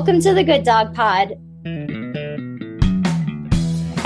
[0.00, 1.32] Welcome to the Good Dog Pod.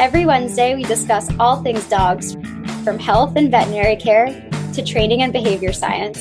[0.01, 2.35] Every Wednesday, we discuss all things dogs,
[2.83, 4.27] from health and veterinary care
[4.73, 6.21] to training and behavior science.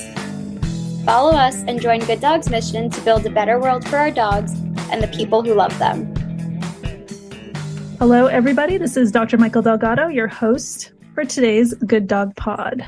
[1.06, 4.54] Follow us and join Good Dog's mission to build a better world for our dogs
[4.92, 6.06] and the people who love them.
[7.98, 8.78] Hello, everybody.
[8.78, 9.40] This is Dr.
[9.40, 12.88] Michael Delgado, your host for today's Good Dog Pod.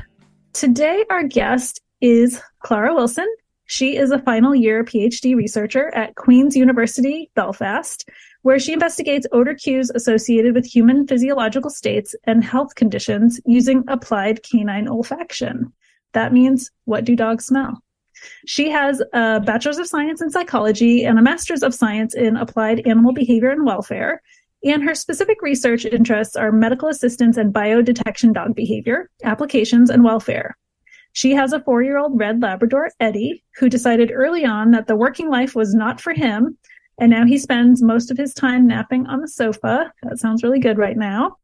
[0.52, 3.26] Today, our guest is Clara Wilson.
[3.66, 8.08] She is a final year PhD researcher at Queen's University, Belfast,
[8.42, 14.44] where she investigates odor cues associated with human physiological states and health conditions using applied
[14.44, 15.72] canine olfaction.
[16.12, 17.82] That means, what do dogs smell?
[18.46, 22.86] She has a bachelor's of science in psychology and a master's of science in applied
[22.86, 24.22] animal behavior and welfare.
[24.64, 30.56] And her specific research interests are medical assistance and biodetection dog behavior, applications, and welfare.
[31.16, 34.94] She has a four year old red Labrador, Eddie, who decided early on that the
[34.94, 36.58] working life was not for him.
[37.00, 39.94] And now he spends most of his time napping on the sofa.
[40.02, 41.38] That sounds really good right now.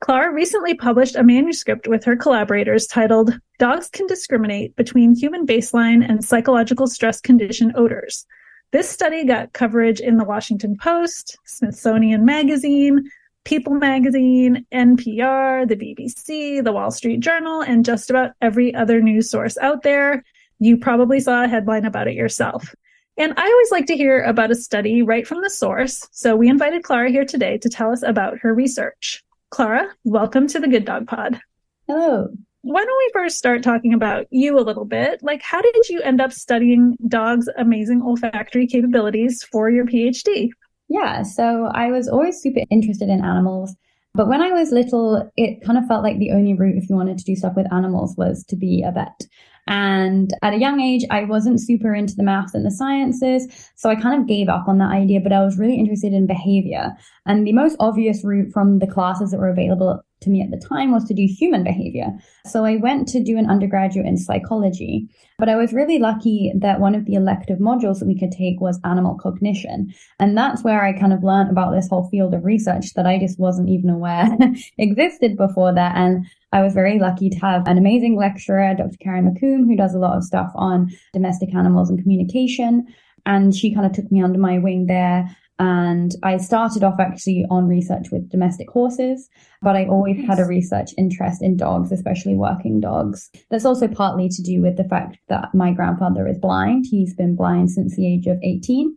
[0.00, 6.06] Clara recently published a manuscript with her collaborators titled Dogs Can Discriminate Between Human Baseline
[6.06, 8.26] and Psychological Stress Condition Odors.
[8.72, 13.10] This study got coverage in the Washington Post, Smithsonian Magazine,
[13.48, 19.30] People magazine, NPR, the BBC, the Wall Street Journal, and just about every other news
[19.30, 20.22] source out there.
[20.58, 22.74] You probably saw a headline about it yourself.
[23.16, 26.06] And I always like to hear about a study right from the source.
[26.12, 29.24] So we invited Clara here today to tell us about her research.
[29.48, 31.40] Clara, welcome to the Good Dog Pod.
[31.86, 32.28] Hello.
[32.60, 35.22] Why don't we first start talking about you a little bit?
[35.22, 40.50] Like, how did you end up studying dogs' amazing olfactory capabilities for your PhD?
[40.88, 43.74] Yeah, so I was always super interested in animals.
[44.14, 46.96] But when I was little, it kind of felt like the only route if you
[46.96, 49.20] wanted to do stuff with animals was to be a vet.
[49.68, 53.70] And at a young age, I wasn't super into the maths and the sciences.
[53.76, 56.26] So I kind of gave up on that idea, but I was really interested in
[56.26, 56.90] behavior.
[57.26, 60.66] And the most obvious route from the classes that were available to me at the
[60.66, 62.08] time was to do human behavior.
[62.46, 65.08] So I went to do an undergraduate in psychology,
[65.38, 68.60] but I was really lucky that one of the elective modules that we could take
[68.60, 69.92] was animal cognition.
[70.18, 73.18] And that's where I kind of learned about this whole field of research that I
[73.18, 74.28] just wasn't even aware
[74.78, 75.96] existed before that.
[75.96, 78.96] And I was very lucky to have an amazing lecturer, Dr.
[79.00, 82.86] Karen McComb, who does a lot of stuff on domestic animals and communication.
[83.26, 87.44] And she kind of took me under my wing there and I started off actually
[87.50, 89.28] on research with domestic horses,
[89.60, 93.30] but I always had a research interest in dogs, especially working dogs.
[93.50, 96.86] That's also partly to do with the fact that my grandfather is blind.
[96.88, 98.96] He's been blind since the age of 18.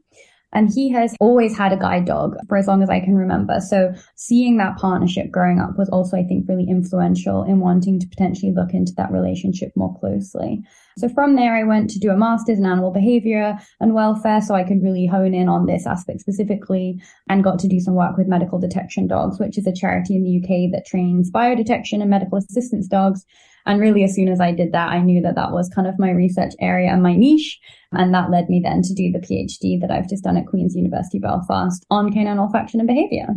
[0.54, 3.60] And he has always had a guide dog for as long as I can remember.
[3.60, 8.08] So seeing that partnership growing up was also, I think, really influential in wanting to
[8.08, 10.64] potentially look into that relationship more closely.
[10.98, 14.56] So from there, I went to do a master's in animal behavior and welfare so
[14.56, 18.18] I could really hone in on this aspect specifically and got to do some work
[18.18, 22.10] with Medical Detection Dogs, which is a charity in the UK that trains biodetection and
[22.10, 23.26] medical assistance dogs.
[23.66, 26.00] And really, as soon as I did that, I knew that that was kind of
[26.00, 27.60] my research area and my niche.
[27.92, 30.76] And that led me then to do the PhD that I've just done at Queen's
[30.76, 33.28] University Belfast on canine olfaction and behavior.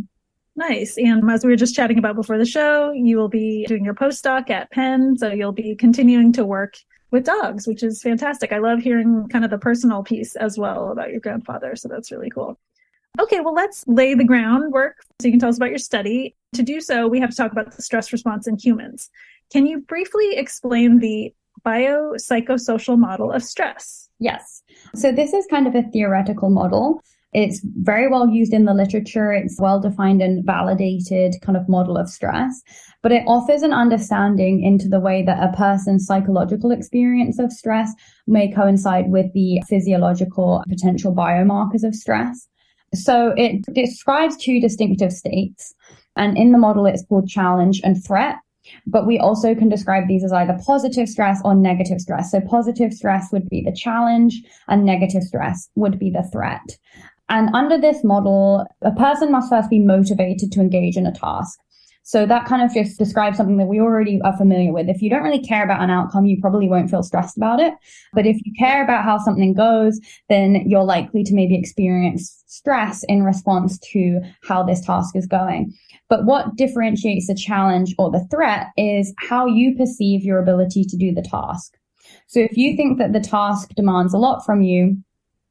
[0.56, 0.96] Nice.
[0.96, 3.94] And as we were just chatting about before the show, you will be doing your
[3.94, 5.16] postdoc at Penn.
[5.18, 6.74] So you'll be continuing to work
[7.10, 8.52] with dogs, which is fantastic.
[8.52, 11.74] I love hearing kind of the personal piece as well about your grandfather.
[11.74, 12.58] So that's really cool.
[13.20, 16.34] Okay, well, let's lay the groundwork so you can tell us about your study.
[16.54, 19.10] To do so, we have to talk about the stress response in humans.
[19.54, 21.32] Can you briefly explain the
[21.64, 24.10] biopsychosocial model of stress?
[24.18, 24.64] Yes.
[24.96, 27.00] So, this is kind of a theoretical model.
[27.32, 29.30] It's very well used in the literature.
[29.30, 32.62] It's well defined and validated kind of model of stress,
[33.00, 37.92] but it offers an understanding into the way that a person's psychological experience of stress
[38.26, 42.48] may coincide with the physiological potential biomarkers of stress.
[42.92, 45.72] So it describes two distinctive states.
[46.16, 48.38] And in the model, it's called challenge and threat.
[48.86, 52.30] But we also can describe these as either positive stress or negative stress.
[52.30, 56.78] So positive stress would be the challenge and negative stress would be the threat.
[57.28, 61.58] And under this model, a person must first be motivated to engage in a task.
[62.06, 64.90] So that kind of just describes something that we already are familiar with.
[64.90, 67.72] If you don't really care about an outcome, you probably won't feel stressed about it.
[68.12, 69.98] But if you care about how something goes,
[70.28, 75.72] then you're likely to maybe experience stress in response to how this task is going.
[76.14, 80.96] But what differentiates the challenge or the threat is how you perceive your ability to
[80.96, 81.76] do the task.
[82.28, 84.96] So if you think that the task demands a lot from you,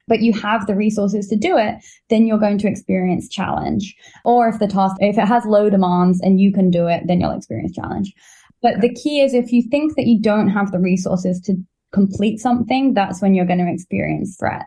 [0.07, 3.93] but you have the resources to do it, then you're going to experience challenge.
[4.23, 7.19] Or if the task, if it has low demands and you can do it, then
[7.19, 8.13] you'll experience challenge.
[8.61, 11.55] But the key is if you think that you don't have the resources to
[11.91, 14.63] complete something, that's when you're going to experience threat.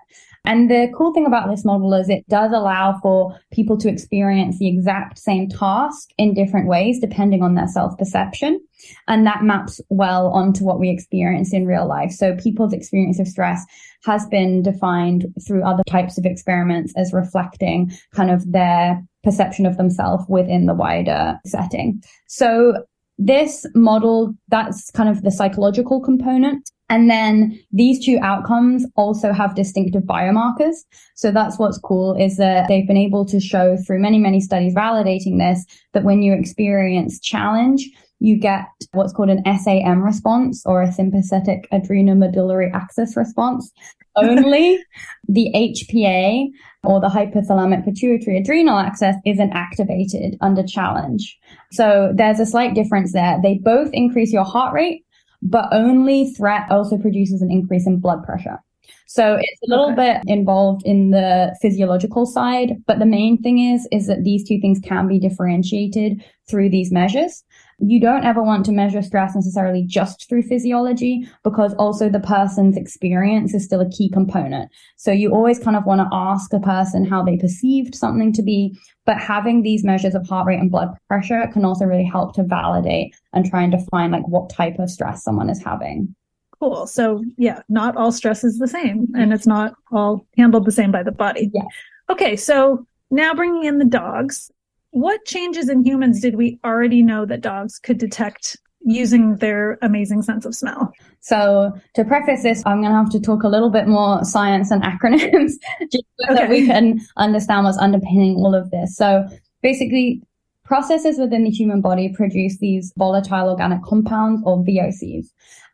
[0.47, 4.59] And the cool thing about this model is it does allow for people to experience
[4.59, 8.61] the exact same task in different ways, depending on their self perception.
[9.09, 12.13] And that maps well onto what we experience in real life.
[12.13, 13.65] So people's experience of stress
[14.05, 19.77] has been defined through other types of experiments as reflecting kind of their perception of
[19.77, 22.01] themselves within the wider setting.
[22.29, 22.85] So
[23.19, 26.71] this model, that's kind of the psychological component.
[26.89, 30.77] And then these two outcomes also have distinctive biomarkers.
[31.15, 34.75] So that's what's cool is that they've been able to show through many, many studies
[34.75, 37.89] validating this, that when you experience challenge,
[38.19, 43.71] you get what's called an SAM response or a sympathetic adrenomedullary axis response.
[44.17, 44.83] Only
[45.29, 46.47] the HPA
[46.85, 51.37] or the hypothalamic pituitary adrenal axis isn't activated under challenge.
[51.73, 53.39] So there's a slight difference there.
[53.43, 55.05] They both increase your heart rate
[55.43, 58.59] but only threat also produces an increase in blood pressure.
[59.07, 60.21] So it's a little okay.
[60.25, 64.61] bit involved in the physiological side, but the main thing is, is that these two
[64.61, 67.45] things can be differentiated through these measures.
[67.79, 72.77] You don't ever want to measure stress necessarily just through physiology because also the person's
[72.77, 74.71] experience is still a key component.
[74.97, 78.43] So you always kind of want to ask a person how they perceived something to
[78.43, 82.35] be, but having these measures of heart rate and blood pressure can also really help
[82.35, 86.15] to validate and try and define like what type of stress someone is having.
[86.59, 86.87] Cool.
[86.87, 90.91] So yeah, not all stress is the same and it's not all handled the same
[90.91, 91.51] by the body.
[91.55, 91.63] Yeah.
[92.11, 92.35] Okay.
[92.35, 94.51] So now bringing in the dogs,
[94.91, 98.57] what changes in humans did we already know that dogs could detect
[98.87, 100.93] using their amazing sense of smell?
[101.21, 104.71] So to preface this, I'm going to have to talk a little bit more science
[104.71, 105.53] and acronyms
[105.93, 106.35] just so okay.
[106.35, 108.97] that we can understand what's underpinning all of this.
[108.97, 109.27] So
[109.63, 110.23] basically,
[110.65, 115.27] processes within the human body produce these volatile organic compounds or VOCs.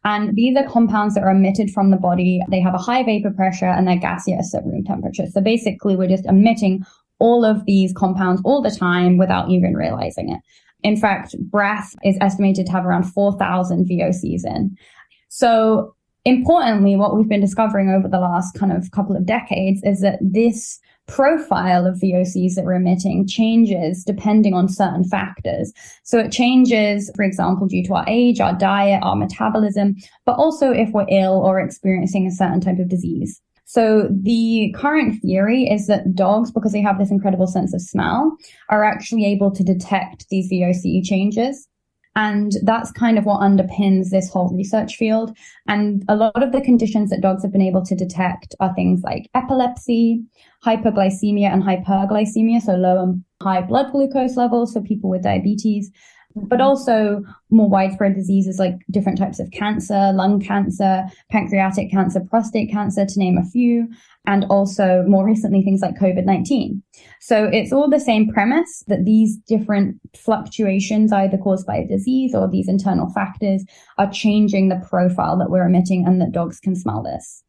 [0.05, 2.41] And these are compounds that are emitted from the body.
[2.50, 5.26] They have a high vapor pressure and they're gaseous at room temperature.
[5.31, 6.85] So basically, we're just emitting
[7.20, 10.41] all of these compounds all the time without even realizing it.
[10.82, 14.76] In fact, breath is estimated to have around 4,000 VOCs in.
[15.29, 15.94] So
[16.25, 20.19] importantly, what we've been discovering over the last kind of couple of decades is that
[20.20, 25.73] this profile of VOCs that we're emitting changes depending on certain factors.
[26.05, 30.70] So it changes, for example, due to our age, our diet, our metabolism, but also
[30.70, 33.40] if we're ill or experiencing a certain type of disease.
[33.72, 38.36] So the current theory is that dogs, because they have this incredible sense of smell,
[38.69, 41.66] are actually able to detect these VOC changes.
[42.14, 45.34] And that's kind of what underpins this whole research field.
[45.69, 49.00] And a lot of the conditions that dogs have been able to detect are things
[49.04, 50.22] like epilepsy,
[50.66, 55.90] hypoglycemia and hyperglycemia, so low and high blood glucose levels for people with diabetes,
[56.34, 56.62] but mm-hmm.
[56.62, 63.05] also more widespread diseases like different types of cancer, lung cancer, pancreatic cancer, prostate cancer,
[63.05, 63.88] to name a few,
[64.26, 66.82] and also more recently things like COVID 19.
[67.20, 72.35] So it's all the same premise that these different fluctuations, either caused by a disease
[72.35, 73.64] or these internal factors,
[73.99, 77.43] are changing the profile that we're emitting and that dogs can smell this.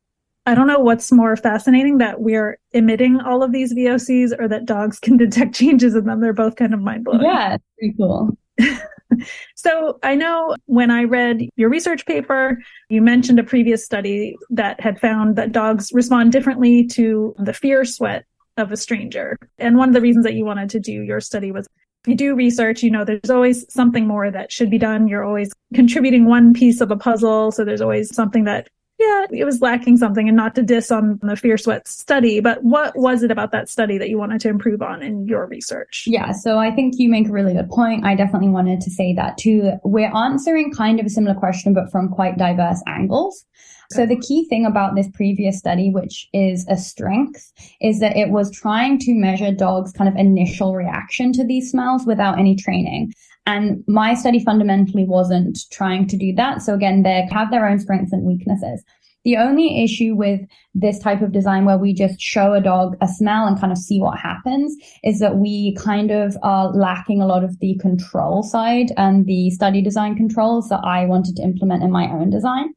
[0.46, 4.66] I don't know what's more fascinating that we're emitting all of these VOCs or that
[4.66, 6.20] dogs can detect changes in them.
[6.20, 7.22] They're both kind of mind blowing.
[7.22, 8.38] Yeah, pretty cool.
[9.56, 12.58] so I know when I read your research paper,
[12.90, 17.86] you mentioned a previous study that had found that dogs respond differently to the fear
[17.86, 18.26] sweat
[18.58, 19.38] of a stranger.
[19.58, 21.68] And one of the reasons that you wanted to do your study was
[22.04, 25.08] if you do research, you know, there's always something more that should be done.
[25.08, 27.52] You're always contributing one piece of a puzzle.
[27.52, 28.68] So there's always something that
[29.04, 32.64] yeah, it was lacking something and not to diss on the fear sweat study, but
[32.64, 36.04] what was it about that study that you wanted to improve on in your research?
[36.08, 38.06] Yeah, so I think you make a really good point.
[38.06, 39.72] I definitely wanted to say that too.
[39.84, 43.46] We're answering kind of a similar question, but from quite diverse angles.
[43.92, 48.30] So the key thing about this previous study, which is a strength, is that it
[48.30, 53.14] was trying to measure dogs' kind of initial reaction to these smells without any training.
[53.46, 56.62] And my study fundamentally wasn't trying to do that.
[56.62, 58.84] So again, they have their own strengths and weaknesses.
[59.26, 60.42] The only issue with
[60.74, 63.78] this type of design where we just show a dog a smell and kind of
[63.78, 68.44] see what happens is that we kind of are lacking a lot of the control
[68.44, 72.74] side and the study design controls that I wanted to implement in my own design.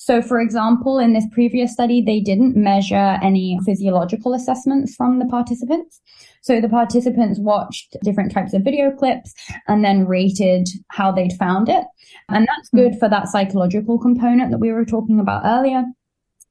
[0.00, 5.26] So, for example, in this previous study, they didn't measure any physiological assessments from the
[5.26, 6.00] participants.
[6.40, 9.34] So the participants watched different types of video clips
[9.66, 11.84] and then rated how they'd found it.
[12.28, 12.76] And that's hmm.
[12.76, 15.82] good for that psychological component that we were talking about earlier.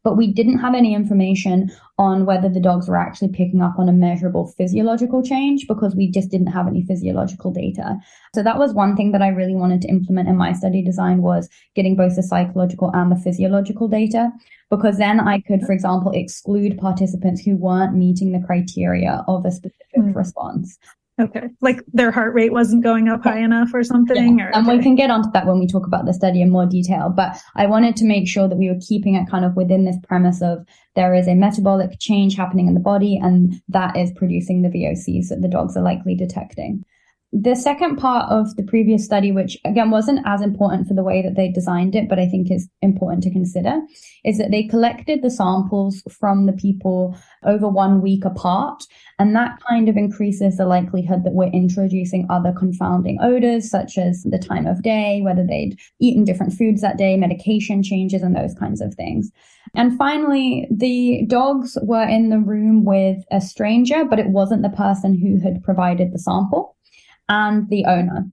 [0.07, 3.89] But we didn't have any information on whether the dogs were actually picking up on
[3.89, 7.97] a measurable physiological change because we just didn't have any physiological data.
[8.33, 11.21] So that was one thing that I really wanted to implement in my study design
[11.21, 14.31] was getting both the psychological and the physiological data
[14.69, 19.51] because then I could, for example, exclude participants who weren't meeting the criteria of a
[19.51, 20.15] specific mm.
[20.15, 20.77] response.
[21.19, 21.50] Okay.
[21.62, 24.38] Like their heart rate wasn't going up high enough or something?
[24.38, 24.45] Yeah.
[24.45, 26.67] Or, and we can get onto that when we talk about the study in more
[26.67, 27.09] detail.
[27.09, 29.97] But I wanted to make sure that we were keeping it kind of within this
[30.03, 34.62] premise of there is a metabolic change happening in the body and that is producing
[34.62, 36.86] the VOCs that the dogs are likely detecting.
[37.34, 41.22] The second part of the previous study, which again wasn't as important for the way
[41.22, 43.81] that they designed it, but I think is important to consider,
[44.24, 48.81] is that they collected the samples from the people over one week apart.
[49.19, 54.24] And that kind of increases the likelihood that we're introducing other confounding odors, such as
[54.24, 58.53] the time of day, whether they'd eaten different foods that day, medication changes, and those
[58.53, 59.31] kinds of things.
[59.75, 64.69] And finally, the dogs were in the room with a stranger, but it wasn't the
[64.69, 66.76] person who had provided the sample
[67.29, 68.25] and the owner.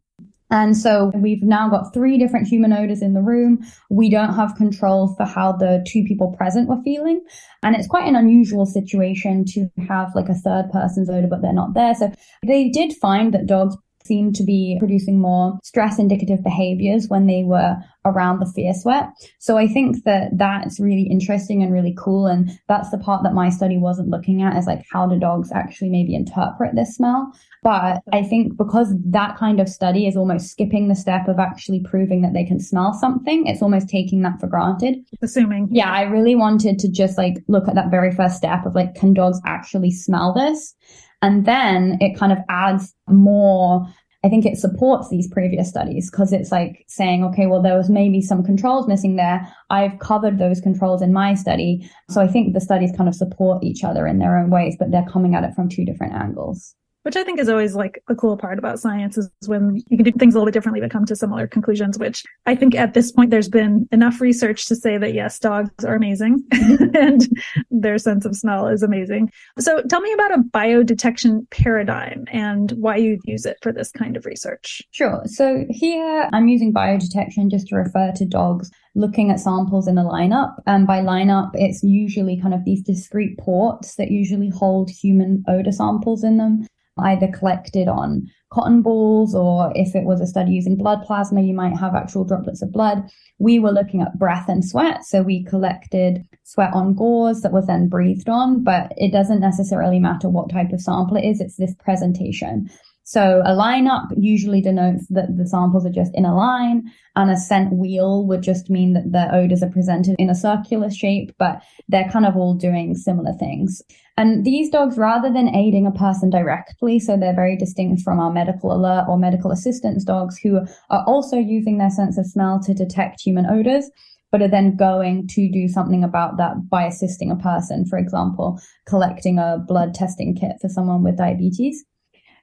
[0.51, 3.65] And so we've now got three different human odors in the room.
[3.91, 7.25] We don't have control for how the two people present were feeling.
[7.63, 11.53] And it's quite an unusual situation to have like a third person's odor, but they're
[11.53, 11.95] not there.
[11.95, 12.13] So
[12.47, 17.43] they did find that dogs seem to be producing more stress indicative behaviors when they
[17.43, 19.09] were around the fear sweat.
[19.39, 22.27] So I think that that's really interesting and really cool.
[22.27, 25.51] And that's the part that my study wasn't looking at is like how do dogs
[25.53, 27.33] actually maybe interpret this smell.
[27.63, 31.81] But I think because that kind of study is almost skipping the step of actually
[31.81, 34.97] proving that they can smell something, it's almost taking that for granted.
[35.23, 35.69] Assuming.
[35.71, 38.95] Yeah, I really wanted to just like look at that very first step of like,
[38.95, 40.75] can dogs actually smell this?
[41.25, 43.87] And then it kind of adds more
[44.25, 47.91] I think it supports these previous studies because it's like saying, okay, well, there was
[47.91, 49.47] maybe some controls missing there.
[49.69, 51.91] I've covered those controls in my study.
[52.09, 54.91] So I think the studies kind of support each other in their own ways, but
[54.91, 56.75] they're coming at it from two different angles
[57.05, 60.05] which I think is always like the cool part about science is when you can
[60.05, 62.95] do things a little bit differently but come to similar conclusions, which I think at
[62.95, 66.85] this point there's been enough research to say that yes, dogs are amazing mm-hmm.
[66.97, 67.29] and
[67.71, 69.31] their sense of smell is amazing.
[69.59, 74.17] So tell me about a biodetection paradigm and why you use it for this kind
[74.17, 74.83] of research.
[74.91, 75.23] Sure.
[75.27, 80.05] So here I'm using biodetection just to refer to dogs looking at samples in a
[80.05, 80.55] lineup.
[80.67, 85.73] And by lineup, it's usually kind of these discrete ports that usually hold human odor
[85.73, 86.67] samples in them
[86.99, 91.55] either collected on cotton balls or if it was a study using blood plasma, you
[91.55, 93.03] might have actual droplets of blood.
[93.39, 95.05] We were looking at breath and sweat.
[95.05, 99.99] So we collected sweat on gauze that was then breathed on, but it doesn't necessarily
[99.99, 101.41] matter what type of sample it is.
[101.41, 102.71] It's this presentation.
[103.07, 107.37] So a lineup usually denotes that the samples are just in a line, and a
[107.37, 111.63] scent wheel would just mean that the odors are presented in a circular shape, but
[111.89, 113.83] they're kind of all doing similar things.
[114.17, 118.33] And these dogs, rather than aiding a person directly, so they're very distinct from our
[118.33, 122.73] medical alert or medical assistance dogs who are also using their sense of smell to
[122.73, 123.91] detect human odors,
[124.33, 128.59] but are then going to do something about that by assisting a person, for example,
[128.87, 131.85] collecting a blood testing kit for someone with diabetes.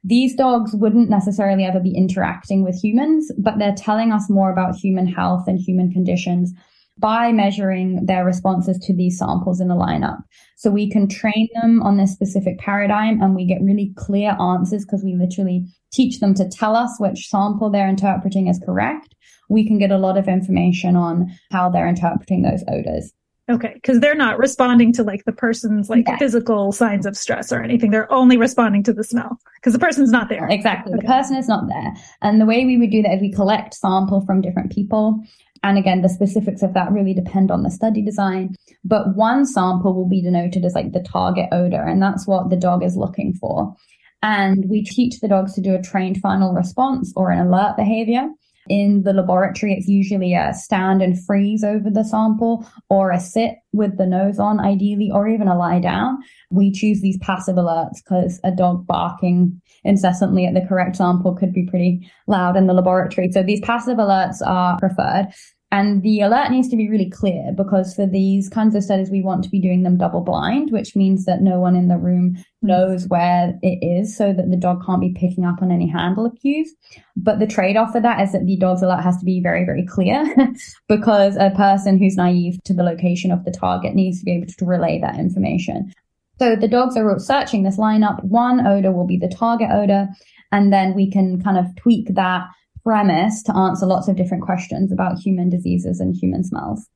[0.03, 4.75] These dogs wouldn't necessarily ever be interacting with humans, but they're telling us more about
[4.75, 6.53] human health and human conditions
[6.97, 10.19] by measuring their responses to these samples in the lineup.
[10.57, 14.85] So we can train them on this specific paradigm and we get really clear answers
[14.85, 19.15] because we literally teach them to tell us which sample they're interpreting as correct.
[19.49, 23.11] We can get a lot of information on how they're interpreting those odors.
[23.49, 26.17] Okay, because they're not responding to like the person's like yeah.
[26.17, 27.91] physical signs of stress or anything.
[27.91, 30.47] They're only responding to the smell because the person's not there.
[30.49, 30.93] Exactly.
[30.93, 31.01] Okay.
[31.01, 31.93] The person is not there.
[32.21, 35.21] And the way we would do that is we collect sample from different people.
[35.63, 38.55] And again, the specifics of that really depend on the study design.
[38.83, 42.55] But one sample will be denoted as like the target odor, and that's what the
[42.55, 43.75] dog is looking for.
[44.23, 48.29] And we teach the dogs to do a trained final response or an alert behavior.
[48.69, 53.55] In the laboratory, it's usually a stand and freeze over the sample or a sit
[53.73, 56.19] with the nose on, ideally, or even a lie down.
[56.49, 61.53] We choose these passive alerts because a dog barking incessantly at the correct sample could
[61.53, 63.31] be pretty loud in the laboratory.
[63.31, 65.27] So these passive alerts are preferred.
[65.73, 69.21] And the alert needs to be really clear because for these kinds of studies, we
[69.21, 72.35] want to be doing them double blind, which means that no one in the room
[72.61, 76.29] knows where it is so that the dog can't be picking up on any handler
[76.41, 76.73] cues.
[77.15, 79.63] But the trade off for that is that the dog's alert has to be very,
[79.63, 80.35] very clear
[80.89, 84.47] because a person who's naive to the location of the target needs to be able
[84.47, 85.93] to relay that information.
[86.37, 88.21] So the dogs are searching this lineup.
[88.25, 90.09] One odor will be the target odor.
[90.51, 92.47] And then we can kind of tweak that
[92.83, 96.87] premise to answer lots of different questions about human diseases and human smells.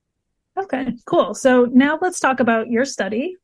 [0.57, 1.33] Okay, cool.
[1.33, 3.35] So now let's talk about your study.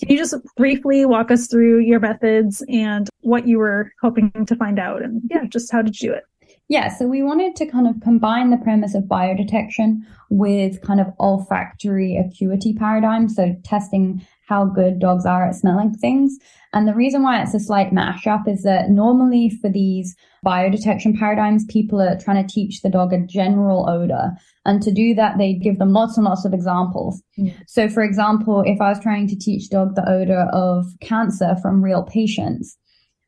[0.00, 4.56] Can you just briefly walk us through your methods and what you were hoping to
[4.56, 5.02] find out?
[5.02, 6.24] And yeah, just how did you do it?
[6.68, 11.08] Yeah, so we wanted to kind of combine the premise of biodetection with kind of
[11.18, 13.28] olfactory acuity paradigm.
[13.28, 16.36] So testing how good dogs are at smelling things.
[16.72, 20.14] And the reason why it's a slight mashup is that normally for these
[20.44, 24.32] biodetection paradigms, people are trying to teach the dog a general odor.
[24.66, 27.22] And to do that, they give them lots and lots of examples.
[27.38, 27.54] Mm.
[27.66, 31.82] So, for example, if I was trying to teach dog the odor of cancer from
[31.82, 32.76] real patients,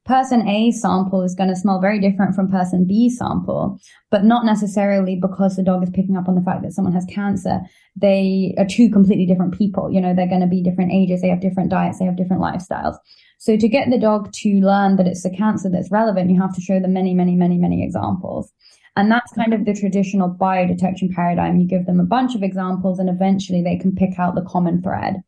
[0.04, 3.78] person A sample is going to smell very different from person B sample,
[4.10, 7.04] but not necessarily because the dog is picking up on the fact that someone has
[7.04, 7.60] cancer.
[7.94, 9.92] They are two completely different people.
[9.92, 12.42] You know, they're going to be different ages, they have different diets, they have different
[12.42, 12.96] lifestyles.
[13.38, 16.54] So to get the dog to learn that it's the cancer that's relevant, you have
[16.54, 18.52] to show them many, many, many, many examples.
[18.94, 21.58] And that's kind of the traditional biodetection paradigm.
[21.58, 24.82] You give them a bunch of examples and eventually they can pick out the common
[24.82, 25.22] thread.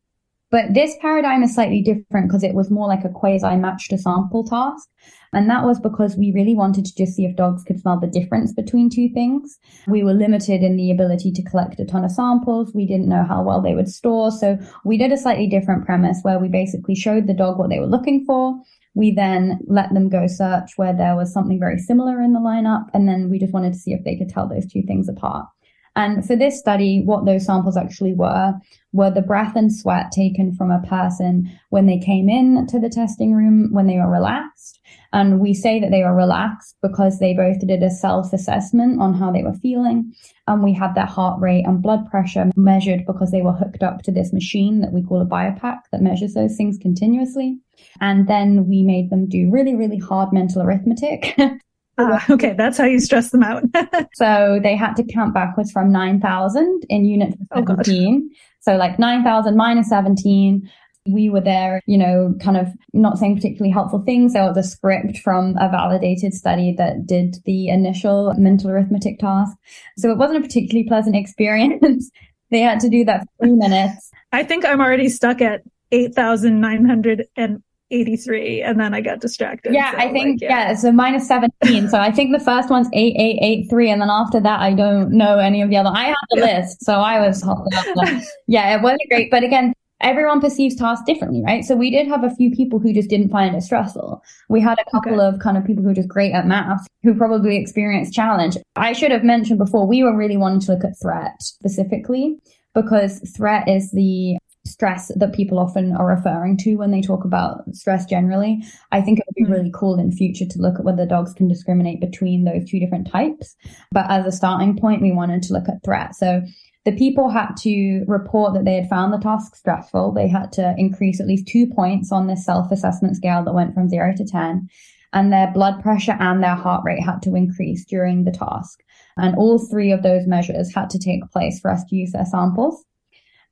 [0.55, 3.97] But this paradigm is slightly different because it was more like a quasi matched to
[3.97, 4.87] sample task.
[5.33, 8.07] And that was because we really wanted to just see if dogs could smell the
[8.07, 9.59] difference between two things.
[9.85, 12.71] We were limited in the ability to collect a ton of samples.
[12.73, 14.31] We didn't know how well they would store.
[14.31, 17.81] So we did a slightly different premise where we basically showed the dog what they
[17.81, 18.57] were looking for.
[18.93, 22.85] We then let them go search where there was something very similar in the lineup.
[22.93, 25.47] And then we just wanted to see if they could tell those two things apart.
[25.95, 28.53] And for this study, what those samples actually were,
[28.91, 32.89] were the breath and sweat taken from a person when they came in to the
[32.89, 34.79] testing room when they were relaxed.
[35.13, 39.13] And we say that they were relaxed because they both did a self assessment on
[39.13, 40.13] how they were feeling.
[40.47, 44.01] And we had their heart rate and blood pressure measured because they were hooked up
[44.03, 47.57] to this machine that we call a BioPAC that measures those things continuously.
[48.01, 51.37] And then we made them do really, really hard mental arithmetic
[51.97, 53.63] Uh, okay, that's how you stress them out.
[54.13, 58.29] so they had to count backwards from 9,000 in units of 17.
[58.31, 60.69] Oh, so like 9,000 minus 17.
[61.07, 64.33] We were there, you know, kind of not saying particularly helpful things.
[64.33, 69.55] Was a script from a validated study that did the initial mental arithmetic task.
[69.97, 72.09] So it wasn't a particularly pleasant experience.
[72.49, 74.09] they had to do that for three minutes.
[74.31, 75.61] I think I'm already stuck at
[75.91, 79.73] 8,900 and 83 and then I got distracted.
[79.73, 80.69] Yeah, so I think, like, yeah.
[80.69, 80.75] yeah.
[80.75, 81.89] so minus 17.
[81.89, 85.61] so I think the first one's 8883 and then after that I don't know any
[85.61, 85.91] of the other.
[85.93, 86.59] I have the yeah.
[86.59, 87.43] list, so I was
[88.47, 91.63] Yeah, it wasn't great, but again, everyone perceives tasks differently, right?
[91.63, 94.21] So we did have a few people who just didn't find it stressful.
[94.49, 95.35] We had a couple okay.
[95.35, 98.57] of kind of people who are just great at math who probably experienced challenge.
[98.75, 102.37] I should have mentioned before we were really wanting to look at threat specifically
[102.73, 107.63] because threat is the stress that people often are referring to when they talk about
[107.73, 108.63] stress generally.
[108.91, 109.51] I think it would be hmm.
[109.51, 113.09] really cool in future to look at whether dogs can discriminate between those two different
[113.09, 113.55] types.
[113.91, 116.15] But as a starting point, we wanted to look at threat.
[116.15, 116.41] So
[116.85, 120.11] the people had to report that they had found the task stressful.
[120.11, 123.73] They had to increase at least two points on this self assessment scale that went
[123.73, 124.69] from zero to 10.
[125.13, 128.81] And their blood pressure and their heart rate had to increase during the task.
[129.17, 132.25] And all three of those measures had to take place for us to use their
[132.25, 132.83] samples.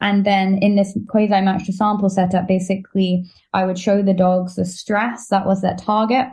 [0.03, 4.65] And then in this quasi matched sample setup, basically, I would show the dogs the
[4.65, 6.27] stress that was their target.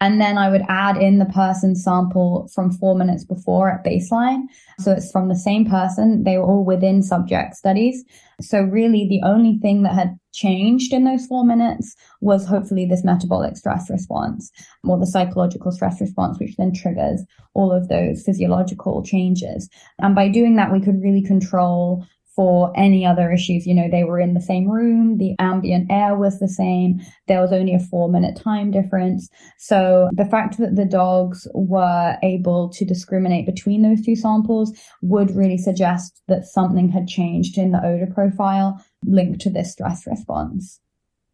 [0.00, 4.44] And then I would add in the person's sample from four minutes before at baseline.
[4.80, 6.24] So it's from the same person.
[6.24, 8.02] They were all within subject studies.
[8.40, 13.04] So really the only thing that had changed in those four minutes was hopefully this
[13.04, 14.50] metabolic stress response
[14.84, 17.22] or the psychological stress response, which then triggers
[17.54, 19.68] all of those physiological changes.
[19.98, 23.66] And by doing that, we could really control for any other issues.
[23.66, 27.40] You know, they were in the same room, the ambient air was the same, there
[27.40, 29.28] was only a four minute time difference.
[29.58, 35.34] So the fact that the dogs were able to discriminate between those two samples would
[35.34, 40.78] really suggest that something had changed in the odor profile linked to this stress response.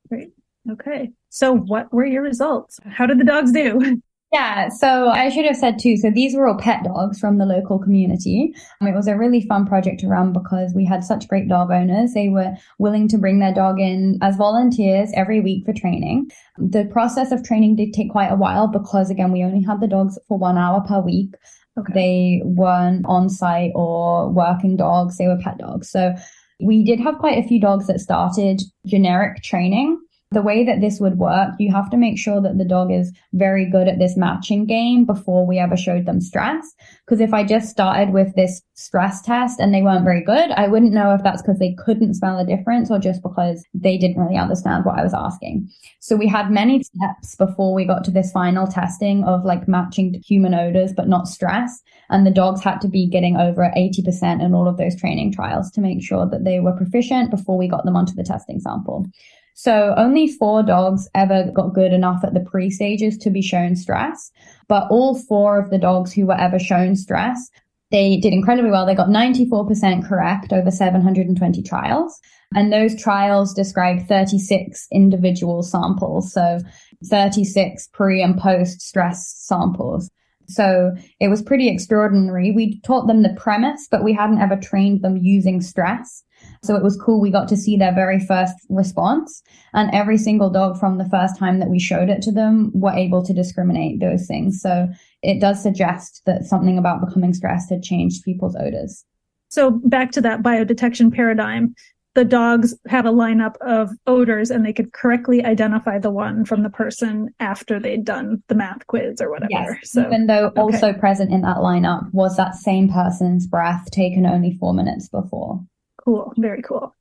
[0.08, 0.32] Great.
[0.70, 1.10] Okay.
[1.30, 2.78] So what were your results?
[2.86, 4.00] How did the dogs do?
[4.33, 5.99] Yeah, so I should have said too.
[5.99, 8.55] So these were all pet dogs from the local community.
[8.81, 11.71] Um, it was a really fun project to run because we had such great dog
[11.71, 12.14] owners.
[12.14, 16.31] They were willing to bring their dog in as volunteers every week for training.
[16.57, 19.87] The process of training did take quite a while because again, we only had the
[19.87, 21.35] dogs for one hour per week.
[21.79, 21.92] Okay.
[21.92, 25.18] They weren't on site or working dogs.
[25.18, 25.90] They were pet dogs.
[25.90, 26.14] So
[26.59, 30.01] we did have quite a few dogs that started generic training
[30.33, 33.12] the way that this would work, you have to make sure that the dog is
[33.33, 36.75] very good at this matching game before we ever showed them stress.
[37.05, 40.68] Because if I just started with this stress test and they weren't very good, I
[40.68, 44.21] wouldn't know if that's because they couldn't smell a difference or just because they didn't
[44.21, 45.68] really understand what I was asking.
[46.01, 50.23] So we had many steps before we got to this final testing of like matching
[50.27, 51.83] human odors, but not stress.
[52.11, 55.71] And the dogs had to be getting over 80% in all of those training trials
[55.73, 59.07] to make sure that they were proficient before we got them onto the testing sample.
[59.54, 63.76] So only four dogs ever got good enough at the pre stages to be shown
[63.76, 64.30] stress,
[64.68, 67.50] but all four of the dogs who were ever shown stress,
[67.90, 68.86] they did incredibly well.
[68.86, 72.18] They got 94% correct over 720 trials.
[72.54, 76.32] And those trials described 36 individual samples.
[76.32, 76.58] So
[77.04, 80.10] 36 pre and post stress samples.
[80.48, 82.50] So it was pretty extraordinary.
[82.50, 86.24] We taught them the premise, but we hadn't ever trained them using stress.
[86.62, 87.20] So it was cool.
[87.20, 89.42] We got to see their very first response
[89.75, 92.92] and every single dog from the first time that we showed it to them were
[92.92, 94.61] able to discriminate those things.
[94.61, 94.88] So
[95.22, 99.05] it does suggest that something about becoming stressed had changed people's odors.
[99.48, 101.75] So back to that biodetection paradigm,
[102.14, 106.62] the dogs had a lineup of odors and they could correctly identify the one from
[106.62, 109.48] the person after they'd done the math quiz or whatever.
[109.51, 110.61] Yes, so, even though okay.
[110.61, 115.61] also present in that lineup was that same person's breath taken only four minutes before.
[116.04, 116.32] Cool.
[116.36, 116.94] Very cool.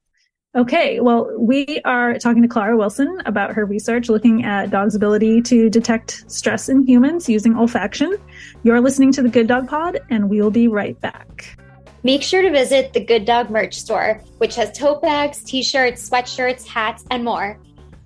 [0.53, 5.41] Okay, well, we are talking to Clara Wilson about her research looking at dogs' ability
[5.43, 8.19] to detect stress in humans using olfaction.
[8.63, 11.57] You're listening to the Good Dog Pod, and we will be right back.
[12.03, 16.09] Make sure to visit the Good Dog merch store, which has tote bags, t shirts,
[16.09, 17.57] sweatshirts, hats, and more.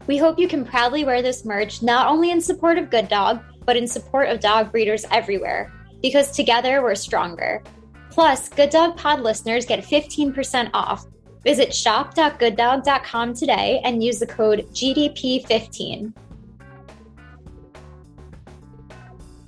[0.05, 3.41] We hope you can proudly wear this merch not only in support of Good Dog,
[3.65, 7.63] but in support of dog breeders everywhere, because together we're stronger.
[8.15, 11.05] Plus, Good Dog Pod listeners get 15% off.
[11.43, 16.13] Visit shop.gooddog.com today and use the code GDP15.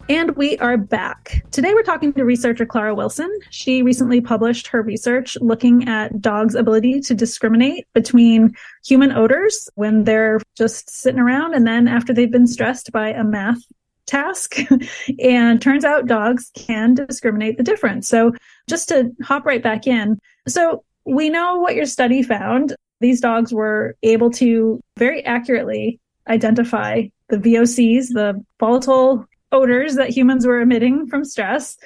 [0.09, 1.45] And we are back.
[1.51, 3.33] Today we're talking to researcher Clara Wilson.
[3.51, 8.53] She recently published her research looking at dogs' ability to discriminate between
[8.85, 13.23] human odors when they're just sitting around and then after they've been stressed by a
[13.23, 13.61] math
[14.07, 14.55] task.
[15.19, 18.07] and turns out dogs can discriminate the difference.
[18.07, 18.33] So
[18.67, 20.19] just to hop right back in.
[20.47, 22.75] So we know what your study found.
[22.99, 30.45] These dogs were able to very accurately identify the VOCs, the volatile odors that humans
[30.45, 31.77] were emitting from stress.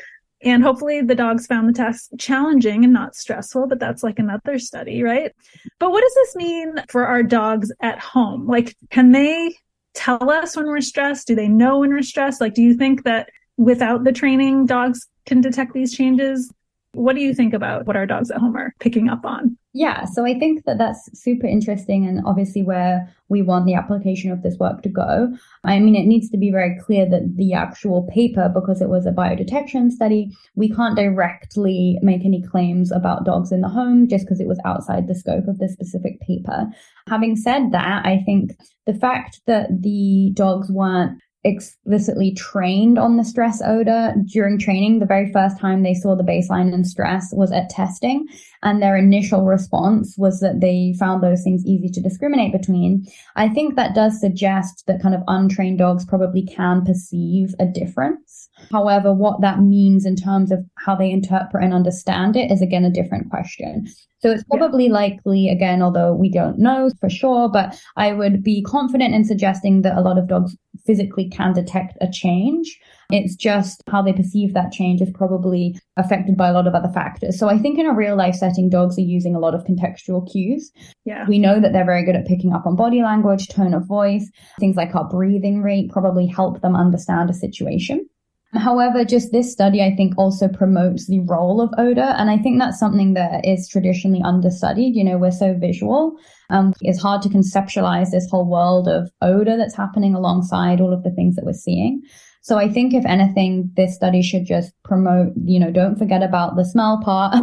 [0.44, 4.58] And hopefully the dogs found the task challenging and not stressful, but that's like another
[4.58, 5.32] study, right?
[5.78, 8.48] But what does this mean for our dogs at home?
[8.48, 9.56] Like, can they
[9.94, 11.28] tell us when we're stressed?
[11.28, 12.42] Do they know when we're stressed?
[12.42, 16.52] Like, do you think that without the training, dogs can detect these changes?
[16.94, 19.58] What do you think about what our dogs at home are picking up on?
[19.74, 24.30] Yeah, so I think that that's super interesting and obviously where we want the application
[24.30, 25.34] of this work to go.
[25.64, 29.06] I mean, it needs to be very clear that the actual paper, because it was
[29.06, 34.26] a biodetection study, we can't directly make any claims about dogs in the home just
[34.26, 36.66] because it was outside the scope of the specific paper.
[37.08, 38.52] Having said that, I think
[38.86, 45.00] the fact that the dogs weren't explicitly trained on the stress odor during training.
[45.00, 48.28] The very first time they saw the baseline and stress was at testing.
[48.64, 53.06] And their initial response was that they found those things easy to discriminate between.
[53.36, 58.50] I think that does suggest that kind of untrained dogs probably can perceive a difference.
[58.72, 62.86] However, what that means in terms of how they interpret and understand it is again
[62.86, 63.88] a different question.
[64.22, 64.94] So it's probably yeah.
[64.94, 69.82] likely, again, although we don't know for sure, but I would be confident in suggesting
[69.82, 72.80] that a lot of dogs physically can detect a change.
[73.12, 76.92] It's just how they perceive that change is probably affected by a lot of other
[76.94, 77.38] factors.
[77.38, 80.30] So I think in a real life setting, dogs are using a lot of contextual
[80.32, 80.72] cues.
[81.06, 81.26] Yeah.
[81.28, 84.30] We know that they're very good at picking up on body language, tone of voice,
[84.60, 88.08] things like our breathing rate probably help them understand a situation.
[88.54, 92.02] However, just this study, I think, also promotes the role of odor.
[92.18, 94.94] And I think that's something that is traditionally understudied.
[94.94, 96.18] You know, we're so visual.
[96.50, 101.04] Um, it's hard to conceptualize this whole world of odor that's happening alongside all of
[101.04, 102.02] the things that we're seeing.
[102.44, 106.56] So I think if anything, this study should just promote, you know, don't forget about
[106.56, 107.36] the smell part.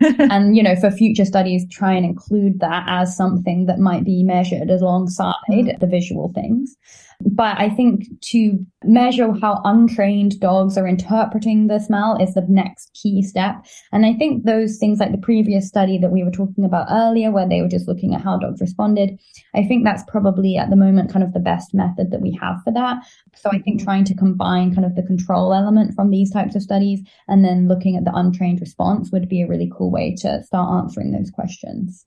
[0.00, 4.22] and, you know, for future studies, try and include that as something that might be
[4.22, 5.78] measured alongside mm-hmm.
[5.80, 6.76] the visual things.
[7.20, 12.92] But I think to measure how untrained dogs are interpreting the smell is the next
[12.94, 13.64] key step.
[13.92, 17.30] And I think those things like the previous study that we were talking about earlier,
[17.30, 19.18] where they were just looking at how dogs responded,
[19.54, 22.62] I think that's probably at the moment kind of the best method that we have
[22.64, 23.04] for that.
[23.34, 26.62] So I think trying to combine kind of the control element from these types of
[26.62, 30.42] studies and then looking at the untrained response would be a really cool way to
[30.42, 32.06] start answering those questions.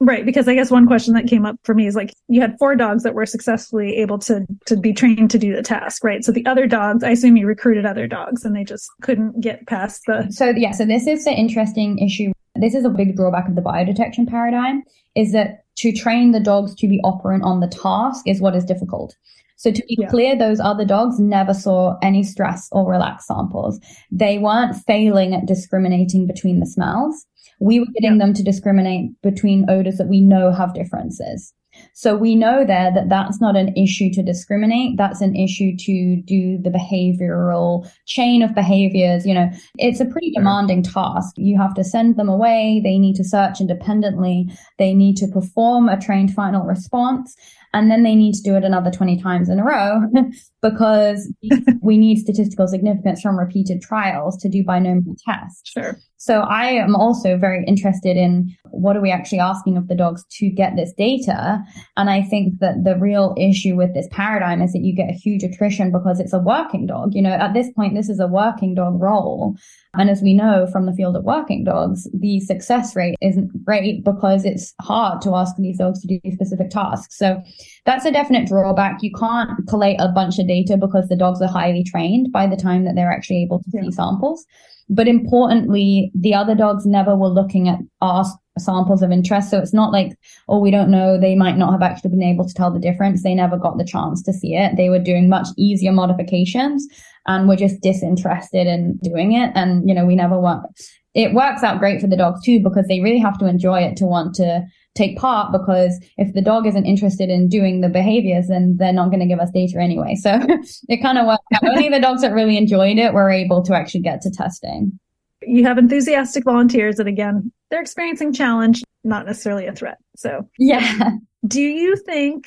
[0.00, 2.56] Right, because I guess one question that came up for me is like you had
[2.56, 6.24] four dogs that were successfully able to to be trained to do the task, right?
[6.24, 9.66] So the other dogs, I assume you recruited other dogs and they just couldn't get
[9.66, 12.30] past the So yeah, so this is the interesting issue.
[12.54, 14.84] This is a big drawback of the biodetection paradigm
[15.16, 18.64] is that to train the dogs to be operant on the task is what is
[18.64, 19.16] difficult.
[19.56, 20.08] So to be yeah.
[20.08, 23.80] clear, those other dogs never saw any stress or relaxed samples.
[24.12, 27.26] They weren't failing at discriminating between the smells
[27.60, 28.26] we were getting yeah.
[28.26, 31.52] them to discriminate between odors that we know have differences.
[31.92, 34.96] So we know there that that's not an issue to discriminate.
[34.96, 39.26] That's an issue to do the behavioral chain of behaviors.
[39.26, 41.34] You know, it's a pretty demanding task.
[41.36, 42.80] You have to send them away.
[42.82, 44.50] They need to search independently.
[44.78, 47.36] They need to perform a trained final response
[47.74, 50.02] and then they need to do it another 20 times in a row
[50.62, 51.32] because
[51.82, 55.70] we need statistical significance from repeated trials to do binomial tests.
[55.70, 55.96] Sure.
[56.20, 60.24] So I am also very interested in what are we actually asking of the dogs
[60.38, 61.62] to get this data?
[61.96, 65.12] And I think that the real issue with this paradigm is that you get a
[65.12, 67.14] huge attrition because it's a working dog.
[67.14, 69.54] You know, at this point, this is a working dog role.
[69.94, 74.04] And as we know from the field of working dogs, the success rate isn't great
[74.04, 77.16] because it's hard to ask these dogs to do specific tasks.
[77.16, 77.40] So
[77.88, 79.02] that's a definite drawback.
[79.02, 82.54] You can't collate a bunch of data because the dogs are highly trained by the
[82.54, 83.80] time that they're actually able to yeah.
[83.80, 84.44] see samples.
[84.90, 88.26] But importantly, the other dogs never were looking at our
[88.58, 89.48] samples of interest.
[89.48, 90.12] So it's not like,
[90.50, 91.18] oh, we don't know.
[91.18, 93.22] They might not have actually been able to tell the difference.
[93.22, 94.76] They never got the chance to see it.
[94.76, 96.86] They were doing much easier modifications
[97.26, 99.50] and were just disinterested in doing it.
[99.54, 100.66] And, you know, we never want,
[101.14, 103.96] it works out great for the dogs too, because they really have to enjoy it
[103.96, 104.66] to want to
[104.98, 109.08] take part because if the dog isn't interested in doing the behaviors, then they're not
[109.08, 110.14] going to give us data anyway.
[110.16, 110.38] So
[110.88, 111.68] it kind of works out.
[111.68, 114.98] Only the dogs that really enjoyed it were able to actually get to testing.
[115.42, 119.98] You have enthusiastic volunteers, that, again, they're experiencing challenge, not necessarily a threat.
[120.16, 121.12] So, yeah.
[121.46, 122.46] Do you think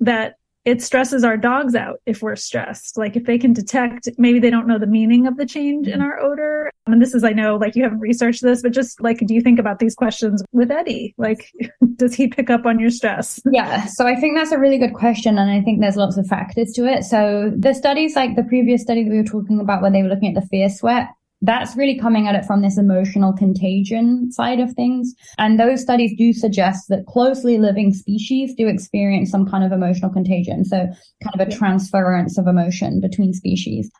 [0.00, 2.96] that it stresses our dogs out if we're stressed.
[2.96, 5.94] Like if they can detect, maybe they don't know the meaning of the change in
[5.94, 6.02] mm-hmm.
[6.02, 6.70] our odor.
[6.86, 9.40] And this is, I know, like you haven't researched this, but just like, do you
[9.40, 11.14] think about these questions with Eddie?
[11.18, 11.50] Like,
[11.96, 13.40] does he pick up on your stress?
[13.50, 13.86] Yeah.
[13.86, 15.36] So I think that's a really good question.
[15.38, 17.04] And I think there's lots of factors to it.
[17.04, 20.08] So the studies, like the previous study that we were talking about, where they were
[20.08, 21.08] looking at the fear sweat,
[21.42, 25.12] that's really coming at it from this emotional contagion side of things.
[25.38, 30.10] And those studies do suggest that closely living species do experience some kind of emotional
[30.10, 30.64] contagion.
[30.64, 30.86] So
[31.22, 33.90] kind of a transference of emotion between species.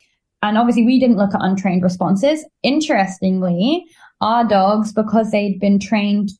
[0.42, 2.44] And obviously we didn't look at untrained responses.
[2.62, 3.84] Interestingly,
[4.20, 6.30] our dogs, because they'd been trained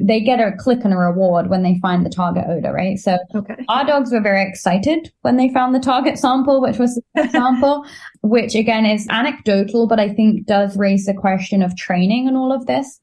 [0.00, 2.98] they get a click and a reward when they find the target odor, right?
[2.98, 3.56] So okay.
[3.68, 7.84] our dogs were very excited when they found the target sample, which was the sample,
[8.22, 12.52] which again is anecdotal, but I think does raise the question of training and all
[12.52, 13.00] of this.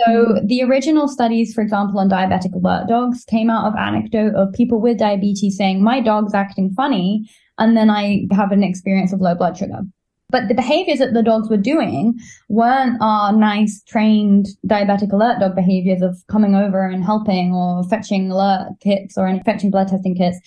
[0.00, 0.46] So mm-hmm.
[0.46, 4.80] the original studies, for example, on diabetic alert dogs came out of anecdote of people
[4.80, 7.28] with diabetes saying, my dog's acting funny.
[7.58, 9.80] And then I have an experience of low blood sugar.
[10.28, 15.54] But the behaviors that the dogs were doing weren't our nice trained diabetic alert dog
[15.54, 20.38] behaviors of coming over and helping or fetching alert kits or fetching blood testing kits.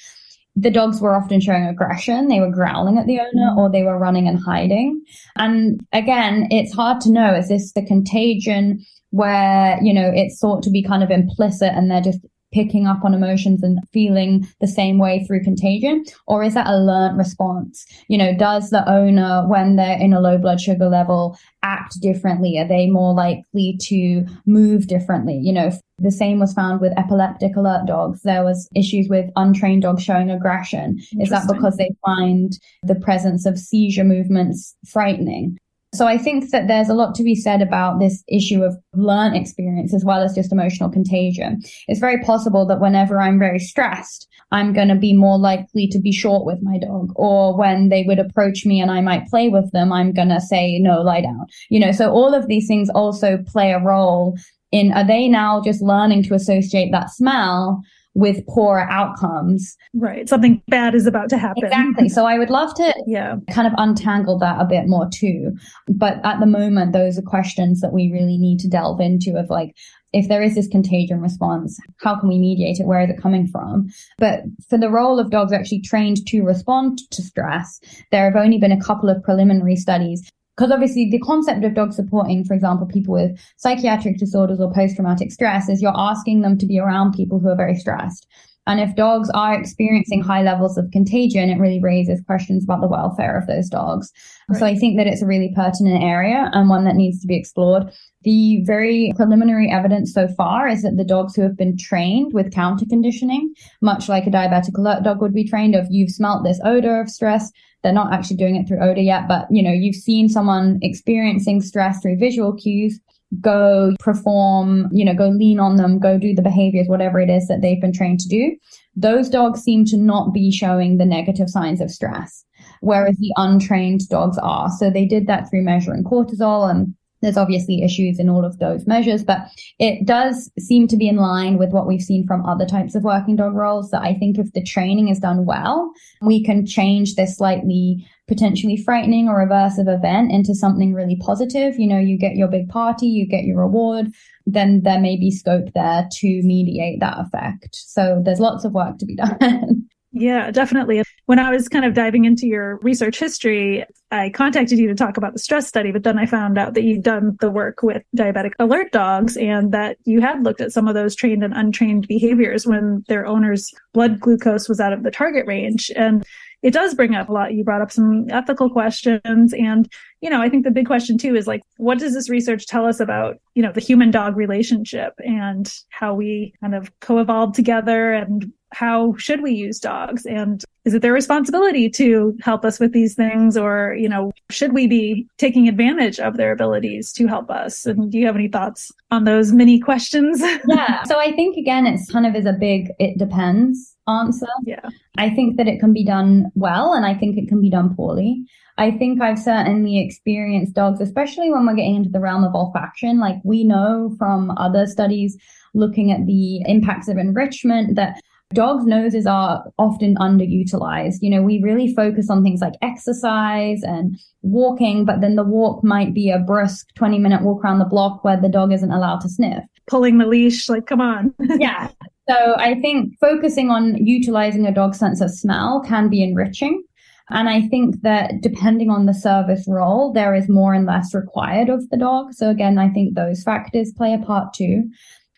[0.55, 2.27] The dogs were often showing aggression.
[2.27, 3.57] They were growling at the owner mm-hmm.
[3.57, 5.01] or they were running and hiding.
[5.37, 7.33] And again, it's hard to know.
[7.33, 11.89] Is this the contagion where, you know, it's thought to be kind of implicit and
[11.89, 12.19] they're just
[12.51, 16.03] picking up on emotions and feeling the same way through contagion?
[16.27, 17.85] Or is that a learned response?
[18.07, 22.57] You know, does the owner, when they're in a low blood sugar level, act differently?
[22.57, 25.39] Are they more likely to move differently?
[25.41, 28.21] You know, the same was found with epileptic alert dogs.
[28.21, 30.99] There was issues with untrained dogs showing aggression.
[31.19, 35.57] Is that because they find the presence of seizure movements frightening?
[35.93, 39.35] So I think that there's a lot to be said about this issue of learned
[39.35, 41.61] experience as well as just emotional contagion.
[41.87, 45.99] It's very possible that whenever I'm very stressed, I'm going to be more likely to
[45.99, 47.11] be short with my dog.
[47.15, 50.41] Or when they would approach me and I might play with them, I'm going to
[50.41, 51.47] say, no, lie down.
[51.69, 54.37] You know, so all of these things also play a role
[54.71, 57.81] in, are they now just learning to associate that smell
[58.15, 59.75] with poor outcomes.
[59.93, 60.27] Right.
[60.27, 61.65] Something bad is about to happen.
[61.65, 62.09] Exactly.
[62.09, 63.35] So I would love to yeah.
[63.51, 65.51] kind of untangle that a bit more too.
[65.87, 69.49] But at the moment, those are questions that we really need to delve into of
[69.49, 69.75] like,
[70.11, 72.87] if there is this contagion response, how can we mediate it?
[72.87, 73.89] Where is it coming from?
[74.17, 77.79] But for the role of dogs actually trained to respond to stress,
[78.11, 80.27] there have only been a couple of preliminary studies
[80.59, 85.31] because obviously the concept of dog supporting, for example, people with psychiatric disorders or post-traumatic
[85.31, 88.27] stress is you're asking them to be around people who are very stressed.
[88.69, 92.87] And if dogs are experiencing high levels of contagion, it really raises questions about the
[92.87, 94.11] welfare of those dogs.
[94.47, 94.59] Right.
[94.59, 97.35] So I think that it's a really pertinent area and one that needs to be
[97.35, 97.91] explored.
[98.21, 102.53] The very preliminary evidence so far is that the dogs who have been trained with
[102.53, 106.61] counter conditioning, much like a diabetic alert dog would be trained of you've smelt this
[106.63, 107.51] odor of stress,
[107.81, 111.59] they're not actually doing it through odor yet, but you know, you've seen someone experiencing
[111.59, 112.99] stress through visual cues
[113.41, 117.47] go perform, you know, go lean on them, go do the behaviors, whatever it is
[117.47, 118.55] that they've been trained to do.
[118.95, 122.43] Those dogs seem to not be showing the negative signs of stress,
[122.81, 124.69] whereas the untrained dogs are.
[124.77, 128.87] So they did that through measuring cortisol and there's obviously issues in all of those
[128.87, 129.39] measures, but
[129.77, 133.03] it does seem to be in line with what we've seen from other types of
[133.03, 133.91] working dog roles.
[133.91, 138.77] That I think if the training is done well, we can change this slightly potentially
[138.77, 141.77] frightening or aversive event into something really positive.
[141.77, 144.13] You know, you get your big party, you get your reward,
[144.45, 147.75] then there may be scope there to mediate that effect.
[147.75, 149.89] So there's lots of work to be done.
[150.11, 151.03] Yeah, definitely.
[151.27, 155.17] When I was kind of diving into your research history, I contacted you to talk
[155.17, 158.01] about the stress study, but then I found out that you'd done the work with
[158.17, 162.07] diabetic alert dogs and that you had looked at some of those trained and untrained
[162.07, 165.91] behaviors when their owner's blood glucose was out of the target range.
[165.95, 166.25] And
[166.61, 167.53] it does bring up a lot.
[167.53, 169.53] You brought up some ethical questions.
[169.53, 169.87] And,
[170.21, 172.85] you know, I think the big question too is like, what does this research tell
[172.85, 178.13] us about, you know, the human dog relationship and how we kind of co-evolved together
[178.13, 180.25] and how should we use dogs?
[180.25, 184.73] And is it their responsibility to help us with these things or you know should
[184.73, 187.85] we be taking advantage of their abilities to help us?
[187.85, 190.41] And do you have any thoughts on those many questions?
[190.67, 191.03] Yeah.
[191.03, 194.47] So i think again it's kind of is a big it depends answer.
[194.65, 194.87] Yeah.
[195.17, 197.95] I think that it can be done well and I think it can be done
[197.95, 198.45] poorly.
[198.77, 203.19] I think I've certainly experienced dogs, especially when we're getting into the realm of olfaction.
[203.19, 205.37] Like we know from other studies
[205.73, 208.21] looking at the impacts of enrichment that
[208.53, 211.17] dogs' noses are often underutilized.
[211.21, 215.83] You know, we really focus on things like exercise and walking, but then the walk
[215.83, 219.21] might be a brisk 20 minute walk around the block where the dog isn't allowed
[219.21, 219.63] to sniff.
[219.87, 221.33] Pulling the leash, like, come on.
[221.39, 221.89] yeah.
[222.29, 226.83] So I think focusing on utilizing a dog's sense of smell can be enriching.
[227.31, 231.69] And I think that depending on the service role, there is more and less required
[231.69, 232.33] of the dog.
[232.33, 234.83] So again, I think those factors play a part too.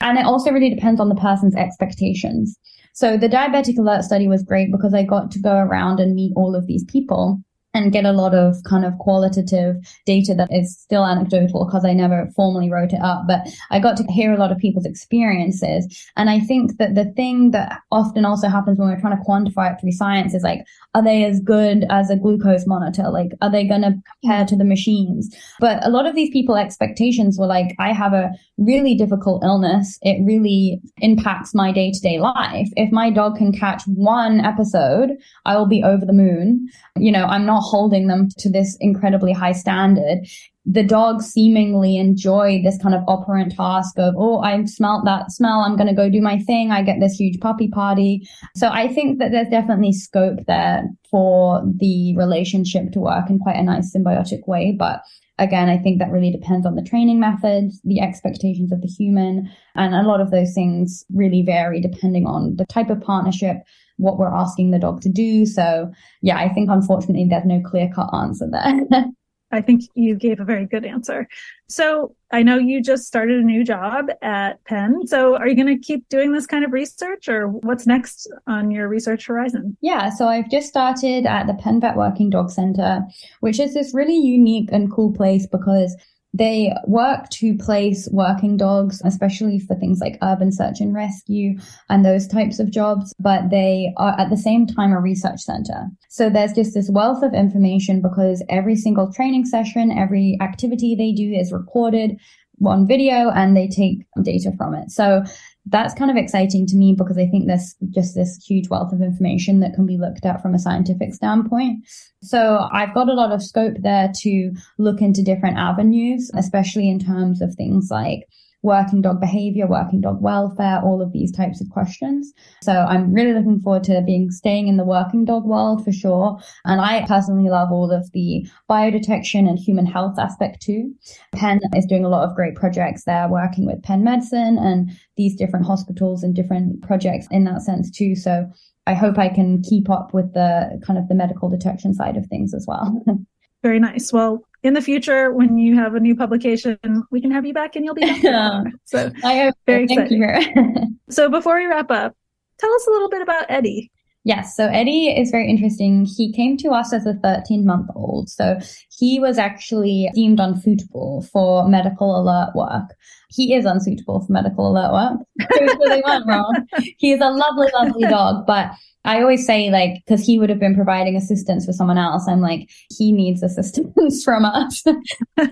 [0.02, 2.58] And it also really depends on the person's expectations.
[2.94, 6.34] So the diabetic alert study was great because I got to go around and meet
[6.36, 7.42] all of these people
[7.74, 11.94] and get a lot of kind of qualitative data that is still anecdotal because I
[11.94, 15.88] never formally wrote it up, but I got to hear a lot of people's experiences.
[16.18, 19.74] And I think that the thing that often also happens when we're trying to quantify
[19.74, 23.10] it through science is like, are they as good as a glucose monitor?
[23.10, 25.34] Like, are they going to compare to the machines?
[25.60, 29.98] But a lot of these people expectations were like, I have a really difficult illness.
[30.02, 32.68] It really impacts my day to day life.
[32.76, 35.12] If my dog can catch one episode,
[35.46, 36.68] I will be over the moon.
[36.98, 40.20] You know, I'm not holding them to this incredibly high standard.
[40.66, 45.62] The dogs seemingly enjoy this kind of operant task of, oh, I smelt that smell.
[45.62, 46.72] I'm going to go do my thing.
[46.72, 48.28] I get this huge puppy party.
[48.56, 53.56] So I think that there's definitely scope there for the relationship to work in quite
[53.56, 54.76] a nice symbiotic way.
[54.78, 55.02] But
[55.40, 59.50] again, I think that really depends on the training methods, the expectations of the human,
[59.76, 63.58] and a lot of those things really vary depending on the type of partnership,
[64.02, 65.46] what we're asking the dog to do.
[65.46, 69.06] So yeah, I think unfortunately there's no clear cut answer there.
[69.52, 71.28] I think you gave a very good answer.
[71.68, 75.06] So I know you just started a new job at Penn.
[75.08, 78.72] So are you going to keep doing this kind of research or what's next on
[78.72, 79.78] your research horizon?
[79.82, 80.10] Yeah.
[80.10, 83.02] So I've just started at the Penn Vet Working Dog Center,
[83.42, 85.96] which is this really unique and cool place because
[86.34, 91.58] they work to place working dogs, especially for things like urban search and rescue
[91.90, 95.88] and those types of jobs, but they are at the same time a research center.
[96.10, 101.12] So there's just this wealth of information because every single training session, every activity they
[101.12, 102.18] do is recorded
[102.66, 104.92] on video and they take data from it.
[104.92, 105.24] So
[105.66, 109.02] that's kind of exciting to me because I think there's just this huge wealth of
[109.02, 111.86] information that can be looked at from a scientific standpoint.
[112.24, 117.00] So I've got a lot of scope there to look into different avenues, especially in
[117.00, 118.28] terms of things like
[118.64, 122.32] working dog behavior, working dog welfare, all of these types of questions.
[122.62, 126.40] So I'm really looking forward to being staying in the working dog world for sure.
[126.66, 130.94] And I personally love all of the biodetection and human health aspect too.
[131.34, 135.36] Penn is doing a lot of great projects there, working with Penn Medicine and these
[135.36, 138.16] different hospitals and different projects in that sense too.
[138.16, 138.50] So
[138.88, 142.26] I hope I can keep up with the kind of the medical detection side of
[142.28, 143.04] things as well.
[143.64, 144.12] Very nice.
[144.12, 146.78] Well, in the future, when you have a new publication,
[147.10, 148.66] we can have you back and you'll be back.
[148.86, 151.00] so I very exciting.
[151.10, 152.16] so before we wrap up,
[152.60, 153.92] tell us a little bit about Eddie.
[154.24, 154.56] Yes.
[154.56, 156.06] So Eddie is very interesting.
[156.06, 158.30] He came to us as a 13 month old.
[158.30, 158.60] So
[159.02, 162.96] he was actually deemed unsuitable for medical alert work.
[163.32, 165.48] He is unsuitable for medical alert work.
[165.58, 166.68] So they weren't wrong.
[167.00, 168.70] He's a lovely, lovely dog, but
[169.04, 172.28] I always say like, cause he would have been providing assistance for someone else.
[172.28, 174.84] I'm like, he needs assistance from us.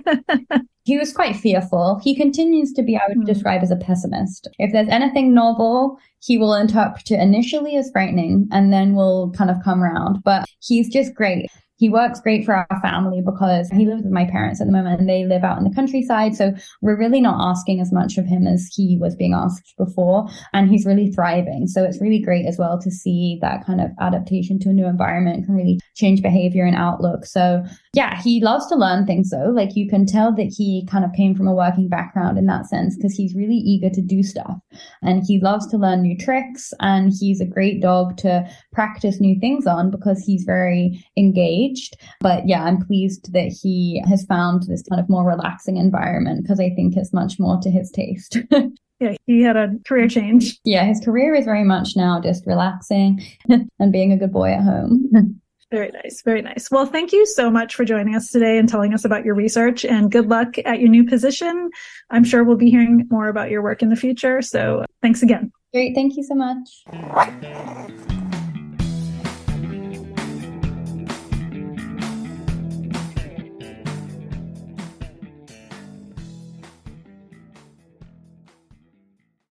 [0.83, 1.99] he was quite fearful.
[2.03, 3.25] He continues to be, I would mm.
[3.25, 4.47] describe as a pessimist.
[4.59, 9.49] If there's anything novel, he will interpret it initially as frightening and then will kind
[9.49, 10.21] of come around.
[10.23, 11.47] But he's just great.
[11.79, 14.99] He works great for our family because he lives with my parents at the moment
[14.99, 16.35] and they live out in the countryside.
[16.35, 20.27] So we're really not asking as much of him as he was being asked before.
[20.51, 21.67] And he's really thriving.
[21.67, 24.87] So it's really great as well to see that kind of adaptation to a new
[24.87, 27.25] environment can really change behavior and outlook.
[27.25, 27.63] So
[27.93, 29.49] yeah, he loves to learn things though.
[29.49, 32.65] Like you can tell that he kind of came from a working background in that
[32.65, 34.59] sense because he's really eager to do stuff
[35.01, 39.39] and he loves to learn new tricks and he's a great dog to practice new
[39.39, 41.97] things on because he's very engaged engaged.
[42.19, 46.59] But yeah, I'm pleased that he has found this kind of more relaxing environment because
[46.59, 48.37] I think it's much more to his taste.
[48.99, 50.59] yeah, he had a career change.
[50.63, 53.21] Yeah, his career is very much now just relaxing
[53.79, 55.41] and being a good boy at home.
[55.71, 56.23] Very nice.
[56.23, 56.71] Very nice.
[56.71, 59.85] Well, thank you so much for joining us today and telling us about your research
[59.85, 61.69] and good luck at your new position.
[62.09, 64.41] I'm sure we'll be hearing more about your work in the future.
[64.41, 65.51] So thanks again.
[65.71, 65.93] Great.
[65.93, 66.83] Thank you so much.